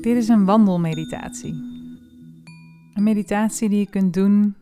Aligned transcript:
Dit 0.00 0.16
is 0.16 0.28
een 0.28 0.44
wandelmeditatie. 0.44 1.52
Een 2.94 3.02
meditatie 3.02 3.68
die 3.68 3.78
je 3.78 3.90
kunt 3.90 4.14
doen 4.14 4.56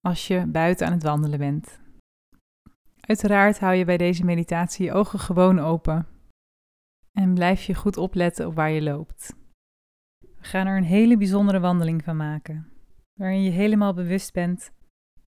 als 0.00 0.26
je 0.26 0.46
buiten 0.46 0.86
aan 0.86 0.92
het 0.92 1.02
wandelen 1.02 1.38
bent. 1.38 1.80
Uiteraard 3.00 3.58
hou 3.60 3.74
je 3.74 3.84
bij 3.84 3.96
deze 3.96 4.24
meditatie 4.24 4.84
je 4.84 4.92
ogen 4.92 5.18
gewoon 5.18 5.58
open 5.58 6.06
en 7.12 7.34
blijf 7.34 7.62
je 7.62 7.74
goed 7.74 7.96
opletten 7.96 8.46
op 8.46 8.54
waar 8.54 8.70
je 8.70 8.82
loopt. 8.82 9.34
We 10.18 10.44
gaan 10.44 10.66
er 10.66 10.76
een 10.76 10.84
hele 10.84 11.16
bijzondere 11.16 11.60
wandeling 11.60 12.04
van 12.04 12.16
maken, 12.16 12.68
waarin 13.20 13.42
je 13.42 13.50
helemaal 13.50 13.94
bewust 13.94 14.32
bent 14.32 14.70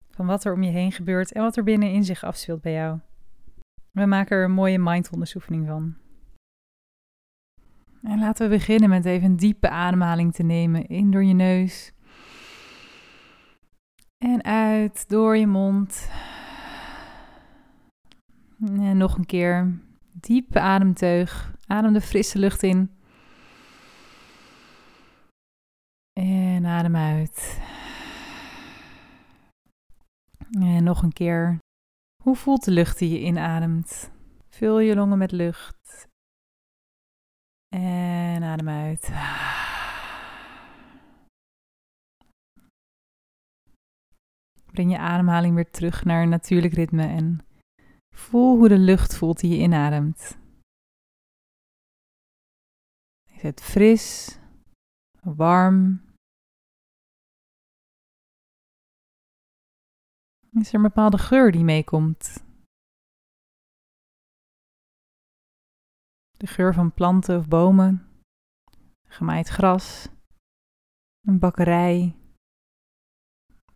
van 0.10 0.26
wat 0.26 0.46
er 0.46 0.54
om 0.54 0.64
je 0.64 0.72
heen 0.72 0.92
gebeurt 0.92 1.32
en 1.32 1.42
wat 1.42 1.58
er 1.58 1.64
binnenin 1.64 2.04
zich 2.04 2.24
afspeelt 2.24 2.62
bij 2.62 2.74
jou. 2.74 3.00
We 3.92 4.06
maken 4.06 4.38
er 4.38 4.44
een 4.44 4.52
mooie 4.52 4.80
mindfulness 4.80 5.36
oefening 5.36 5.68
van. 5.68 5.96
En 8.08 8.20
laten 8.20 8.50
we 8.50 8.56
beginnen 8.56 8.90
met 8.90 9.06
even 9.06 9.30
een 9.30 9.36
diepe 9.36 9.70
ademhaling 9.70 10.34
te 10.34 10.44
nemen. 10.44 10.88
In 10.88 11.12
door 11.12 11.24
je 11.24 11.34
neus. 11.34 11.94
En 14.18 14.44
uit 14.44 15.10
door 15.10 15.38
je 15.38 15.48
mond. 15.48 16.10
En 18.60 18.98
nog 18.98 19.18
een 19.18 19.26
keer. 19.26 19.80
Diepe 20.12 20.60
ademteug. 20.60 21.56
Adem 21.66 21.94
de 21.94 22.02
frisse 22.02 22.40
lucht 22.40 22.64
in. 22.64 22.92
En 26.14 26.66
adem 26.66 26.96
uit. 26.96 27.62
En 30.60 30.84
nog 30.84 31.04
een 31.04 31.14
keer. 31.14 31.58
Hoe 32.24 32.36
voelt 32.36 32.64
de 32.64 32.72
lucht 32.72 33.00
die 33.00 33.10
je 33.10 33.22
inademt? 33.22 34.12
Vul 34.50 34.80
je 34.80 34.96
longen 34.96 35.18
met 35.18 35.32
lucht. 35.32 36.08
En 37.78 38.44
adem 38.44 38.70
uit. 38.70 39.02
Breng 44.72 44.92
je 44.92 44.98
ademhaling 44.98 45.56
weer 45.56 45.72
terug 45.72 46.04
naar 46.04 46.22
een 46.22 46.30
natuurlijk 46.30 46.74
ritme 46.74 47.08
en 47.08 47.46
voel 48.16 48.58
hoe 48.58 48.68
de 48.68 48.78
lucht 48.78 49.16
voelt 49.18 49.40
die 49.40 49.52
je 49.52 49.64
inademt. 49.64 50.38
Is 53.30 53.42
het 53.42 53.62
fris, 53.62 54.38
warm? 55.22 56.02
Is 60.52 60.68
er 60.68 60.76
een 60.76 60.82
bepaalde 60.82 61.18
geur 61.18 61.52
die 61.52 61.64
meekomt? 61.64 62.47
De 66.38 66.48
geur 66.48 66.74
van 66.74 66.94
planten 66.94 67.38
of 67.38 67.48
bomen, 67.48 68.08
gemaaid 69.08 69.48
gras, 69.48 70.08
een 71.28 71.40
bakkerij, 71.40 72.16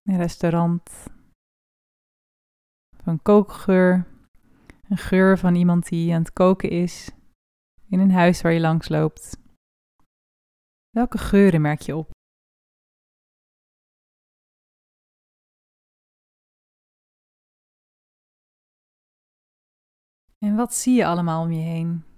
een 0.03 0.17
restaurant, 0.17 1.07
van 3.03 3.21
kookgeur, 3.21 4.07
een 4.89 4.97
geur 4.97 5.37
van 5.37 5.55
iemand 5.55 5.87
die 5.87 6.13
aan 6.13 6.21
het 6.21 6.33
koken 6.33 6.69
is 6.69 7.11
in 7.87 7.99
een 7.99 8.11
huis 8.11 8.41
waar 8.41 8.51
je 8.51 8.59
langs 8.59 8.89
loopt. 8.89 9.37
Welke 10.89 11.17
geuren 11.17 11.61
merk 11.61 11.81
je 11.81 11.95
op? 11.95 12.09
En 20.37 20.55
wat 20.55 20.73
zie 20.73 20.95
je 20.95 21.05
allemaal 21.05 21.43
om 21.43 21.51
je 21.51 21.61
heen? 21.61 22.10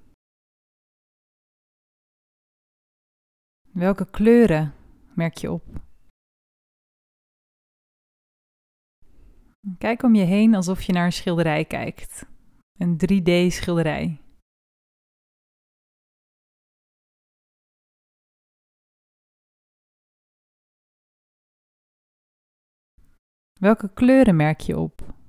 Welke 3.74 4.10
kleuren 4.10 4.74
merk 5.16 5.38
je 5.38 5.52
op? 5.52 5.64
Kijk 9.78 10.04
om 10.04 10.16
je 10.16 10.24
heen 10.24 10.56
alsof 10.56 10.82
je 10.82 10.94
naar 10.94 11.06
een 11.06 11.14
schilderij 11.14 11.66
kijkt. 11.66 12.26
Een 12.80 12.98
3D-schilderij. 12.98 14.22
Welke 23.60 23.94
kleuren 23.94 24.36
merk 24.36 24.60
je 24.60 24.78
op? 24.78 25.23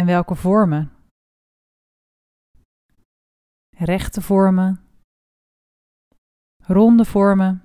En 0.00 0.06
welke 0.06 0.34
vormen? 0.34 0.92
Rechte 3.76 4.22
vormen, 4.22 4.80
ronde 6.62 7.04
vormen. 7.04 7.62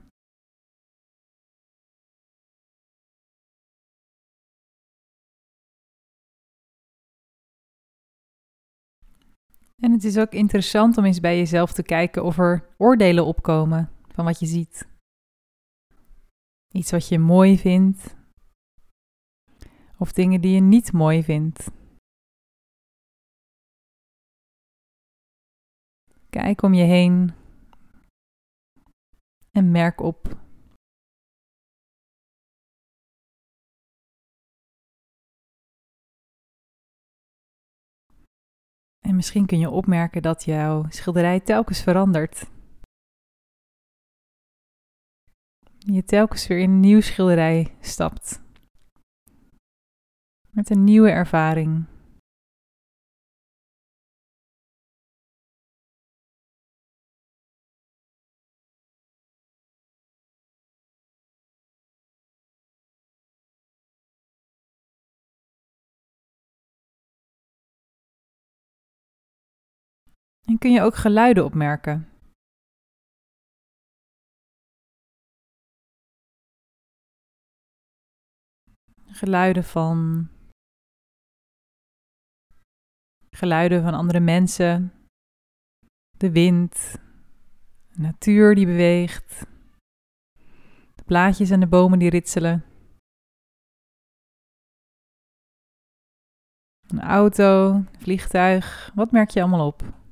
En 9.75 9.91
het 9.91 10.03
is 10.03 10.18
ook 10.18 10.31
interessant 10.31 10.97
om 10.97 11.06
eens 11.06 11.19
bij 11.19 11.38
jezelf 11.38 11.74
te 11.74 11.84
kijken 11.84 12.24
of 12.24 12.38
er 12.38 12.75
oordelen 12.78 13.25
opkomen 13.25 13.90
van 14.07 14.25
wat 14.25 14.40
je 14.40 14.45
ziet. 14.45 14.88
Iets 16.72 16.91
wat 16.91 17.07
je 17.07 17.19
mooi 17.19 17.57
vindt, 17.57 18.16
of 19.97 20.13
dingen 20.13 20.41
die 20.41 20.53
je 20.53 20.62
niet 20.62 20.91
mooi 20.91 21.24
vindt. 21.24 21.84
Kijk 26.35 26.62
om 26.62 26.73
je 26.73 26.84
heen 26.84 27.34
en 29.51 29.72
merk 29.72 30.00
op. 30.00 30.38
En 39.00 39.16
misschien 39.16 39.45
kun 39.45 39.59
je 39.59 39.69
opmerken 39.69 40.22
dat 40.22 40.44
jouw 40.44 40.85
schilderij 40.90 41.40
telkens 41.40 41.81
verandert. 41.81 42.51
Je 45.78 46.03
telkens 46.03 46.47
weer 46.47 46.59
in 46.59 46.69
een 46.69 46.79
nieuw 46.79 47.01
schilderij 47.01 47.78
stapt. 47.79 48.41
Met 50.50 50.69
een 50.69 50.84
nieuwe 50.84 51.09
ervaring. 51.09 51.94
En 70.45 70.57
kun 70.57 70.72
je 70.72 70.81
ook 70.81 70.95
geluiden 70.95 71.45
opmerken? 71.45 72.09
Geluiden 79.06 79.63
van 79.63 80.29
geluiden 83.29 83.83
van 83.83 83.94
andere 83.94 84.19
mensen, 84.19 84.94
de 86.17 86.31
wind, 86.31 86.74
de 87.88 88.01
natuur 88.01 88.56
die 88.56 88.65
beweegt, 88.65 89.45
de 90.95 91.03
blaadjes 91.06 91.50
en 91.50 91.59
de 91.59 91.68
bomen 91.68 92.00
die 92.00 92.09
ritselen. 92.09 92.65
Een 96.88 97.01
auto, 97.01 97.74
een 97.74 97.88
vliegtuig, 98.00 98.92
wat 98.95 99.12
merk 99.12 99.30
je 99.30 99.42
allemaal 99.42 99.68
op? 99.68 100.05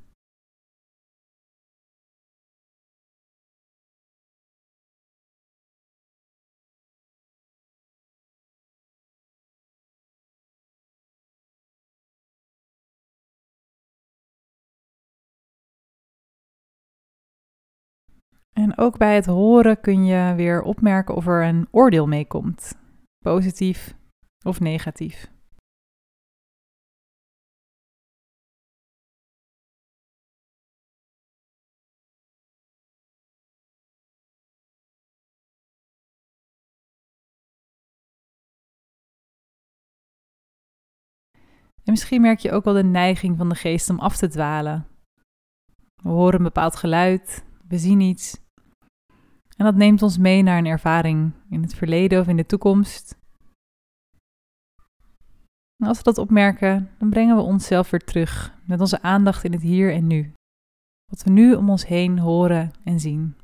Ook 18.76 18.98
bij 18.98 19.14
het 19.14 19.26
horen 19.26 19.80
kun 19.80 20.04
je 20.04 20.34
weer 20.36 20.62
opmerken 20.62 21.14
of 21.14 21.26
er 21.26 21.44
een 21.44 21.68
oordeel 21.70 22.06
mee 22.06 22.26
komt, 22.26 22.78
positief 23.24 23.96
of 24.44 24.60
negatief. 24.60 25.32
En 41.84 41.92
misschien 41.92 42.20
merk 42.20 42.38
je 42.38 42.52
ook 42.52 42.64
wel 42.64 42.74
de 42.74 42.84
neiging 42.84 43.36
van 43.36 43.48
de 43.48 43.54
geest 43.54 43.90
om 43.90 43.98
af 43.98 44.16
te 44.16 44.28
dwalen. 44.28 44.86
We 46.02 46.08
horen 46.08 46.34
een 46.34 46.42
bepaald 46.42 46.76
geluid, 46.76 47.44
we 47.68 47.78
zien 47.78 48.00
iets, 48.00 48.43
en 49.56 49.64
dat 49.64 49.74
neemt 49.74 50.02
ons 50.02 50.18
mee 50.18 50.42
naar 50.42 50.58
een 50.58 50.66
ervaring 50.66 51.32
in 51.50 51.62
het 51.62 51.74
verleden 51.74 52.20
of 52.20 52.28
in 52.28 52.36
de 52.36 52.46
toekomst. 52.46 53.16
En 55.76 55.88
als 55.88 55.96
we 55.96 56.04
dat 56.04 56.18
opmerken, 56.18 56.90
dan 56.98 57.10
brengen 57.10 57.36
we 57.36 57.42
onszelf 57.42 57.90
weer 57.90 58.04
terug 58.04 58.58
met 58.64 58.80
onze 58.80 59.02
aandacht 59.02 59.44
in 59.44 59.52
het 59.52 59.62
hier 59.62 59.92
en 59.92 60.06
nu. 60.06 60.32
Wat 61.10 61.22
we 61.22 61.30
nu 61.30 61.54
om 61.54 61.70
ons 61.70 61.86
heen 61.86 62.18
horen 62.18 62.72
en 62.84 63.00
zien. 63.00 63.36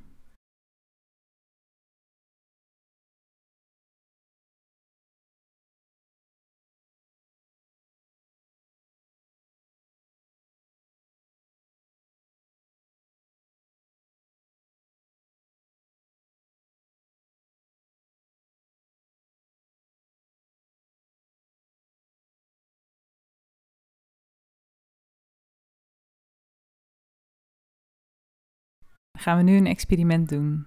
Gaan 29.21 29.37
we 29.37 29.43
nu 29.43 29.57
een 29.57 29.67
experiment 29.67 30.29
doen. 30.29 30.67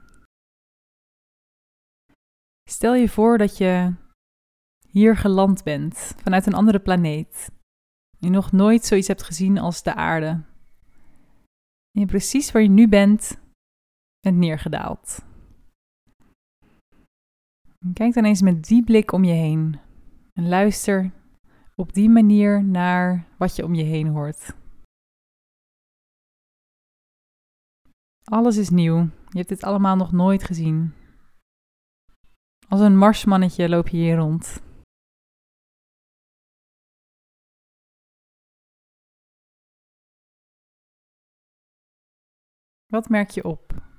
Stel 2.69 2.95
je 2.95 3.09
voor 3.09 3.37
dat 3.37 3.57
je 3.57 3.93
hier 4.87 5.17
geland 5.17 5.63
bent 5.63 6.15
vanuit 6.17 6.45
een 6.45 6.53
andere 6.53 6.79
planeet. 6.79 7.51
Je 8.17 8.29
nog 8.29 8.51
nooit 8.51 8.85
zoiets 8.85 9.07
hebt 9.07 9.23
gezien 9.23 9.57
als 9.57 9.83
de 9.83 9.93
aarde. 9.95 10.27
En 11.91 12.01
je 12.01 12.05
precies 12.05 12.51
waar 12.51 12.61
je 12.61 12.69
nu 12.69 12.87
bent, 12.87 13.39
bent 14.19 14.37
neergedaald. 14.37 15.25
kijk 17.93 18.13
dan 18.13 18.25
eens 18.25 18.41
met 18.41 18.63
die 18.63 18.83
blik 18.83 19.11
om 19.11 19.23
je 19.23 19.33
heen 19.33 19.79
en 20.33 20.47
luister 20.47 21.11
op 21.75 21.93
die 21.93 22.09
manier 22.09 22.63
naar 22.63 23.27
wat 23.37 23.55
je 23.55 23.63
om 23.63 23.73
je 23.73 23.83
heen 23.83 24.07
hoort. 24.07 24.55
Alles 28.23 28.57
is 28.57 28.69
nieuw. 28.69 28.97
Je 29.29 29.37
hebt 29.37 29.49
dit 29.49 29.63
allemaal 29.63 29.95
nog 29.95 30.11
nooit 30.11 30.43
gezien. 30.43 30.93
Als 32.67 32.81
een 32.81 32.97
marsmannetje 32.97 33.69
loop 33.69 33.87
je 33.87 33.97
hier 33.97 34.15
rond. 34.15 34.61
Wat 42.85 43.09
merk 43.09 43.29
je 43.29 43.43
op? 43.43 43.92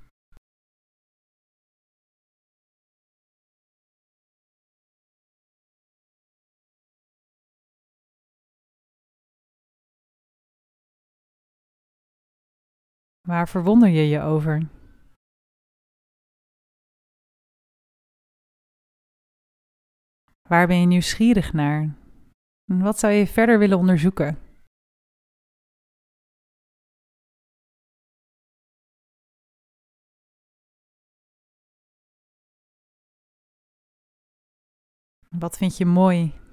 Waar 13.29 13.49
verwonder 13.49 13.89
je 13.89 14.09
je 14.09 14.21
over? 14.21 14.69
Waar 20.49 20.67
ben 20.67 20.81
je 20.81 20.87
nieuwsgierig 20.87 21.53
naar? 21.53 21.95
Wat 22.65 22.99
zou 22.99 23.13
je 23.13 23.27
verder 23.27 23.59
willen 23.59 23.79
onderzoeken? 23.79 24.39
Wat 35.29 35.57
vind 35.57 35.77
je 35.77 35.87
mooi? 35.87 36.44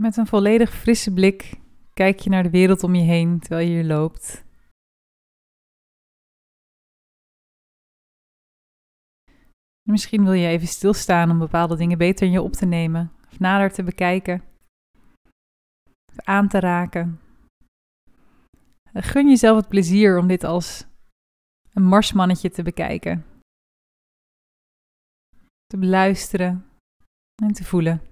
Met 0.00 0.16
een 0.16 0.26
volledig 0.26 0.74
frisse 0.74 1.12
blik 1.12 1.60
kijk 1.94 2.18
je 2.18 2.30
naar 2.30 2.42
de 2.42 2.50
wereld 2.50 2.82
om 2.82 2.94
je 2.94 3.02
heen 3.02 3.40
terwijl 3.40 3.68
je 3.68 3.74
hier 3.74 3.84
loopt. 3.84 4.44
Misschien 9.82 10.24
wil 10.24 10.32
je 10.32 10.48
even 10.48 10.66
stilstaan 10.66 11.30
om 11.30 11.38
bepaalde 11.38 11.76
dingen 11.76 11.98
beter 11.98 12.26
in 12.26 12.32
je 12.32 12.42
op 12.42 12.52
te 12.52 12.66
nemen, 12.66 13.12
of 13.30 13.38
nader 13.38 13.72
te 13.72 13.82
bekijken, 13.82 14.42
of 16.12 16.20
aan 16.24 16.48
te 16.48 16.60
raken. 16.60 17.20
Gun 18.92 19.28
jezelf 19.28 19.56
het 19.56 19.68
plezier 19.68 20.18
om 20.18 20.26
dit 20.26 20.44
als 20.44 20.86
een 21.72 21.84
marsmannetje 21.84 22.50
te 22.50 22.62
bekijken, 22.62 23.26
te 25.66 25.78
beluisteren 25.78 26.66
en 27.42 27.52
te 27.52 27.64
voelen. 27.64 28.09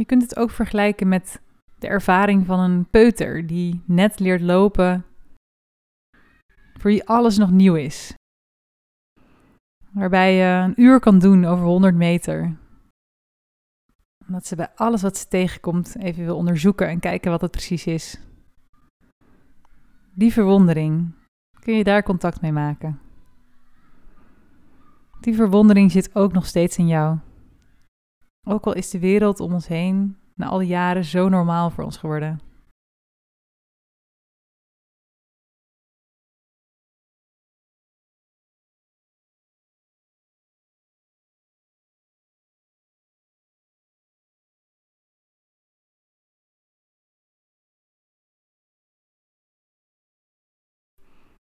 Je 0.00 0.06
kunt 0.06 0.22
het 0.22 0.36
ook 0.36 0.50
vergelijken 0.50 1.08
met 1.08 1.40
de 1.78 1.86
ervaring 1.86 2.46
van 2.46 2.60
een 2.60 2.86
peuter 2.90 3.46
die 3.46 3.82
net 3.86 4.18
leert 4.18 4.40
lopen, 4.40 5.04
voor 6.72 6.90
wie 6.90 7.04
alles 7.04 7.36
nog 7.36 7.50
nieuw 7.50 7.74
is. 7.74 8.14
Waarbij 9.90 10.34
je 10.34 10.64
een 10.64 10.80
uur 10.82 11.00
kan 11.00 11.18
doen 11.18 11.44
over 11.44 11.64
100 11.64 11.94
meter. 11.94 12.56
Omdat 14.26 14.46
ze 14.46 14.56
bij 14.56 14.70
alles 14.74 15.02
wat 15.02 15.16
ze 15.16 15.28
tegenkomt 15.28 15.96
even 15.96 16.24
wil 16.24 16.36
onderzoeken 16.36 16.88
en 16.88 17.00
kijken 17.00 17.30
wat 17.30 17.40
het 17.40 17.50
precies 17.50 17.86
is. 17.86 18.20
Die 20.14 20.32
verwondering, 20.32 21.14
kun 21.58 21.76
je 21.76 21.84
daar 21.84 22.02
contact 22.02 22.40
mee 22.40 22.52
maken. 22.52 23.00
Die 25.20 25.34
verwondering 25.34 25.90
zit 25.90 26.14
ook 26.14 26.32
nog 26.32 26.46
steeds 26.46 26.78
in 26.78 26.86
jou. 26.86 27.18
Ook 28.46 28.66
al 28.66 28.74
is 28.74 28.90
de 28.90 28.98
wereld 28.98 29.40
om 29.40 29.52
ons 29.52 29.66
heen 29.66 30.16
na 30.34 30.46
al 30.46 30.58
die 30.58 30.68
jaren 30.68 31.04
zo 31.04 31.28
normaal 31.28 31.70
voor 31.70 31.84
ons 31.84 31.96
geworden. 31.96 32.40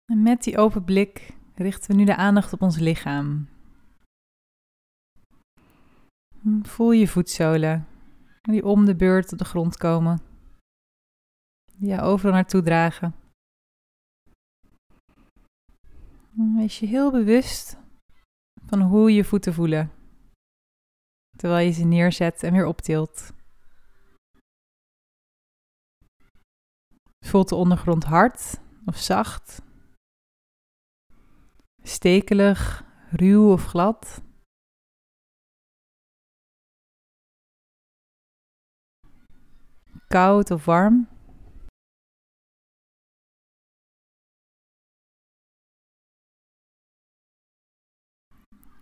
En 0.06 0.22
met 0.22 0.44
die 0.44 0.58
open 0.58 0.84
blik 0.84 1.34
richten 1.56 1.92
we 1.92 1.98
nu 1.98 2.06
de 2.06 2.16
aandacht 2.16 2.54
op 2.54 2.62
ons 2.62 2.78
lichaam. 2.80 3.53
Voel 6.62 6.92
je 6.92 7.08
voetzolen 7.08 7.88
die 8.42 8.66
om 8.66 8.86
de 8.86 8.96
beurt 8.96 9.32
op 9.32 9.38
de 9.38 9.46
grond 9.46 9.78
komen. 9.78 10.22
Die 11.78 11.90
je 11.90 12.02
overal 12.02 12.34
naartoe 12.34 12.62
dragen. 12.62 13.16
Wees 16.56 16.80
je 16.80 16.86
heel 16.86 17.12
bewust 17.12 17.78
van 18.66 18.82
hoe 18.82 19.14
je 19.14 19.24
voeten 19.24 19.54
voelen. 19.54 19.92
Terwijl 21.38 21.66
je 21.66 21.72
ze 21.72 21.84
neerzet 21.84 22.44
en 22.44 22.54
weer 22.54 22.66
optilt. 22.66 23.34
Voelt 27.26 27.50
de 27.50 27.56
ondergrond 27.56 28.04
hard 28.04 28.60
of 28.86 28.98
zacht? 28.98 29.62
Stekelig, 31.84 32.86
ruw 33.12 33.52
of 33.52 33.66
glad? 33.66 34.23
Koud 40.14 40.52
of 40.52 40.66
warm? 40.66 41.08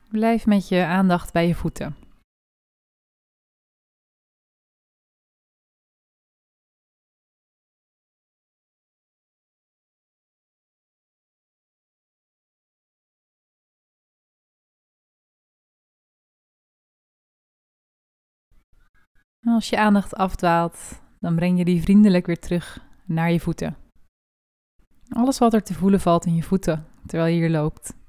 Blijf 0.09 0.45
met 0.45 0.67
je 0.67 0.85
aandacht 0.85 1.33
bij 1.33 1.47
je 1.47 1.55
voeten. 1.55 1.95
En 19.39 19.53
als 19.53 19.69
je 19.69 19.77
aandacht 19.77 20.13
afdwaalt, 20.15 21.01
dan 21.21 21.35
breng 21.35 21.57
je 21.57 21.65
die 21.65 21.81
vriendelijk 21.81 22.25
weer 22.25 22.39
terug 22.39 22.85
naar 23.05 23.31
je 23.31 23.39
voeten. 23.39 23.77
Alles 25.09 25.37
wat 25.37 25.53
er 25.53 25.63
te 25.63 25.73
voelen 25.73 25.99
valt 25.99 26.25
in 26.25 26.35
je 26.35 26.43
voeten 26.43 26.85
terwijl 27.05 27.33
je 27.33 27.39
hier 27.39 27.49
loopt. 27.49 27.99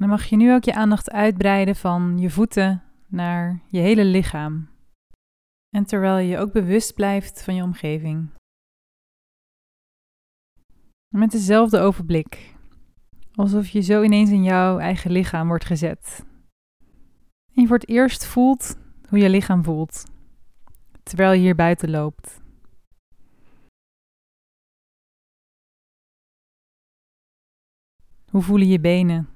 dan 0.00 0.08
mag 0.08 0.24
je 0.24 0.36
nu 0.36 0.52
ook 0.52 0.64
je 0.64 0.74
aandacht 0.74 1.10
uitbreiden 1.10 1.76
van 1.76 2.18
je 2.18 2.30
voeten 2.30 2.82
naar 3.06 3.60
je 3.68 3.78
hele 3.78 4.04
lichaam. 4.04 4.68
En 5.70 5.84
terwijl 5.84 6.18
je 6.18 6.38
ook 6.38 6.52
bewust 6.52 6.94
blijft 6.94 7.42
van 7.42 7.54
je 7.54 7.62
omgeving. 7.62 8.30
Met 11.14 11.30
dezelfde 11.30 11.78
overblik. 11.78 12.54
Alsof 13.34 13.68
je 13.68 13.80
zo 13.80 14.02
ineens 14.02 14.30
in 14.30 14.42
jouw 14.42 14.78
eigen 14.78 15.10
lichaam 15.10 15.46
wordt 15.48 15.64
gezet. 15.64 16.24
En 17.54 17.62
je 17.62 17.66
voor 17.66 17.78
het 17.78 17.88
eerst 17.88 18.24
voelt 18.26 18.78
hoe 19.08 19.18
je 19.18 19.28
lichaam 19.28 19.64
voelt. 19.64 20.04
Terwijl 21.02 21.32
je 21.32 21.38
hier 21.40 21.54
buiten 21.54 21.90
loopt. 21.90 22.40
Hoe 28.30 28.42
voelen 28.42 28.68
je 28.68 28.80
benen? 28.80 29.28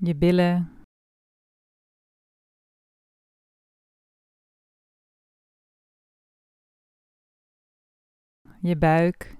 Je 0.00 0.14
billen. 0.14 0.84
Je 8.62 8.76
buik. 8.76 9.38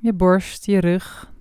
Je 0.00 0.12
borst, 0.12 0.64
je 0.64 0.80
rug. 0.80 1.32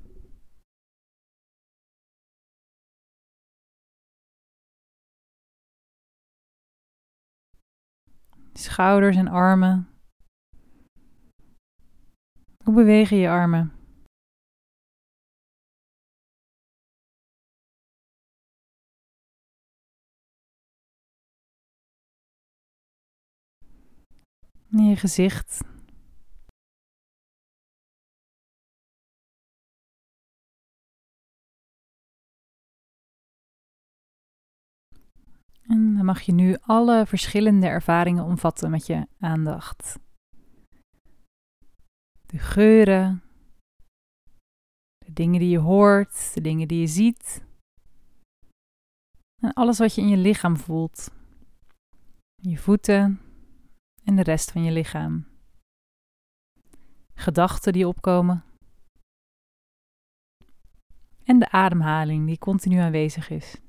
Schouders 8.54 9.18
en 9.18 9.28
armen. 9.28 9.93
Hoe 12.64 12.74
bewegen 12.74 13.18
je 13.18 13.30
armen? 13.30 13.72
En 24.72 24.86
je 24.86 24.96
gezicht. 24.96 25.62
En 35.64 35.96
dan 35.96 36.06
mag 36.06 36.22
je 36.22 36.32
nu 36.32 36.58
alle 36.62 37.06
verschillende 37.06 37.68
ervaringen 37.68 38.24
omvatten 38.24 38.72
met 38.72 38.86
je 38.86 39.08
aandacht 39.20 39.98
de 42.34 42.40
geuren, 42.40 43.24
de 44.98 45.14
dingen 45.14 45.40
die 45.40 45.50
je 45.50 45.58
hoort, 45.58 46.34
de 46.34 46.42
dingen 46.42 46.68
die 46.68 46.80
je 46.80 46.88
ziet. 46.88 47.44
En 49.42 49.54
alles 49.54 49.78
wat 49.78 49.96
je 49.96 50.02
in 50.02 50.08
je 50.08 50.18
lichaam 50.18 50.58
voelt. 50.58 51.12
Je 52.36 52.58
voeten 52.58 53.22
en 54.04 54.16
de 54.16 54.24
rest 54.24 54.52
van 54.52 54.64
je 54.64 54.72
lichaam. 54.72 55.28
Gedachten 57.14 57.74
die 57.74 57.88
opkomen. 57.88 58.44
En 61.24 61.40
de 61.40 61.50
ademhaling 61.50 62.28
die 62.28 62.38
continu 62.38 62.78
aanwezig 62.78 63.30
is. 63.30 63.62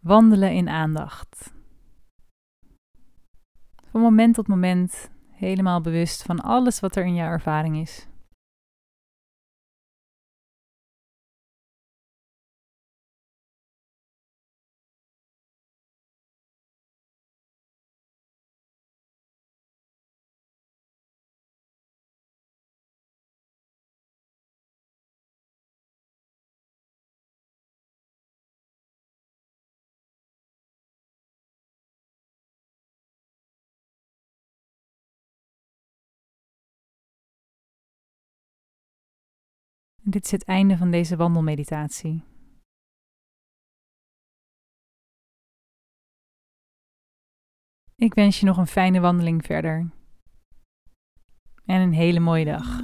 Wandelen 0.00 0.52
in 0.52 0.68
aandacht. 0.68 1.54
Van 3.90 4.00
moment 4.00 4.34
tot 4.34 4.48
moment 4.48 5.10
helemaal 5.30 5.80
bewust 5.80 6.22
van 6.22 6.40
alles 6.40 6.80
wat 6.80 6.96
er 6.96 7.04
in 7.04 7.14
jouw 7.14 7.30
ervaring 7.30 7.76
is. 7.76 8.08
Dit 40.10 40.24
is 40.24 40.30
het 40.30 40.44
einde 40.44 40.76
van 40.76 40.90
deze 40.90 41.16
wandelmeditatie. 41.16 42.22
Ik 47.94 48.14
wens 48.14 48.40
je 48.40 48.46
nog 48.46 48.56
een 48.56 48.66
fijne 48.66 49.00
wandeling 49.00 49.44
verder. 49.44 49.90
En 51.64 51.80
een 51.80 51.92
hele 51.92 52.20
mooie 52.20 52.44
dag. 52.44 52.80